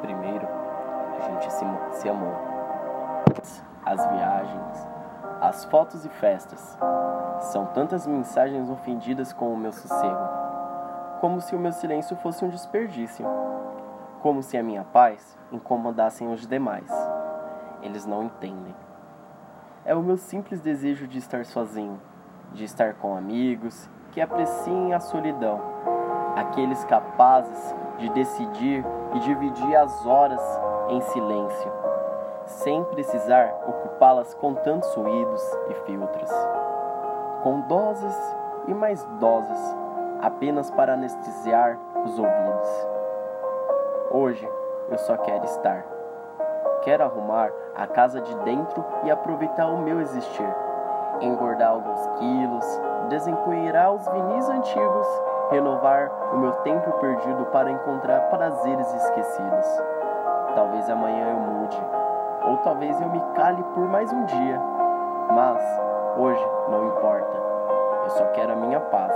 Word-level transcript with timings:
Primeiro, 0.00 0.46
a 1.16 1.20
gente 1.28 1.52
se, 1.52 1.64
se 1.92 2.08
amou. 2.08 2.34
As 3.84 4.06
viagens, 4.06 4.88
as 5.40 5.64
fotos 5.64 6.04
e 6.04 6.08
festas. 6.08 6.78
São 7.40 7.66
tantas 7.66 8.06
mensagens 8.06 8.68
ofendidas 8.68 9.32
com 9.32 9.52
o 9.52 9.56
meu 9.56 9.72
sossego. 9.72 10.28
Como 11.20 11.40
se 11.40 11.54
o 11.54 11.58
meu 11.58 11.72
silêncio 11.72 12.16
fosse 12.16 12.44
um 12.44 12.48
desperdício. 12.48 13.26
Como 14.22 14.42
se 14.42 14.56
a 14.56 14.62
minha 14.62 14.84
paz 14.84 15.38
incomodassem 15.50 16.32
os 16.32 16.46
demais. 16.46 16.90
Eles 17.82 18.04
não 18.04 18.24
entendem. 18.24 18.74
É 19.84 19.94
o 19.94 20.02
meu 20.02 20.16
simples 20.16 20.60
desejo 20.60 21.06
de 21.06 21.18
estar 21.18 21.44
sozinho, 21.46 22.00
de 22.52 22.64
estar 22.64 22.94
com 22.94 23.16
amigos 23.16 23.88
que 24.12 24.20
apreciem 24.20 24.92
a 24.92 25.00
solidão, 25.00 25.60
aqueles 26.36 26.84
capazes 26.84 27.74
de 27.98 28.08
decidir 28.10 28.84
e 29.14 29.18
dividir 29.20 29.76
as 29.76 30.06
horas 30.06 30.42
em 30.88 31.00
silêncio, 31.00 31.72
sem 32.46 32.82
precisar 32.84 33.54
ocupá-las 33.66 34.34
com 34.34 34.54
tantos 34.54 34.92
ruídos 34.94 35.42
e 35.68 35.74
filtros, 35.86 36.30
com 37.42 37.60
doses 37.62 38.36
e 38.66 38.74
mais 38.74 39.04
doses, 39.18 39.76
apenas 40.20 40.70
para 40.70 40.94
anestesiar 40.94 41.78
os 42.04 42.18
ouvidos. 42.18 42.88
Hoje 44.10 44.48
eu 44.88 44.98
só 44.98 45.16
quero 45.18 45.44
estar. 45.44 45.84
Quero 46.82 47.04
arrumar 47.04 47.50
a 47.76 47.86
casa 47.86 48.20
de 48.20 48.34
dentro 48.38 48.84
e 49.04 49.10
aproveitar 49.10 49.66
o 49.66 49.78
meu 49.78 50.00
existir. 50.00 50.56
Engordar 51.20 51.70
alguns 51.70 52.06
quilos, 52.18 52.80
desempoeirar 53.08 53.92
os 53.92 54.06
vinis 54.08 54.48
antigos 54.48 55.06
renovar 55.50 56.10
o 56.32 56.38
meu 56.38 56.52
tempo 56.62 56.90
perdido 56.92 57.44
para 57.46 57.70
encontrar 57.70 58.20
prazeres 58.30 58.92
esquecidos. 58.94 59.66
Talvez 60.54 60.88
amanhã 60.88 61.30
eu 61.30 61.36
mude, 61.36 61.82
ou 62.44 62.56
talvez 62.58 63.00
eu 63.00 63.08
me 63.08 63.20
cale 63.34 63.62
por 63.74 63.86
mais 63.88 64.12
um 64.12 64.24
dia, 64.24 64.60
mas 65.34 65.62
hoje 66.16 66.44
não 66.68 66.88
importa. 66.88 67.36
Eu 68.04 68.10
só 68.10 68.24
quero 68.26 68.52
a 68.52 68.56
minha 68.56 68.80
paz. 68.80 69.14